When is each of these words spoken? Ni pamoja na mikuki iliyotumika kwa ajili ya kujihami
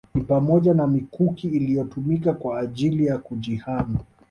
Ni 0.15 0.21
pamoja 0.23 0.73
na 0.73 0.87
mikuki 0.87 1.47
iliyotumika 1.47 2.33
kwa 2.33 2.59
ajili 2.59 3.05
ya 3.05 3.17
kujihami 3.17 3.97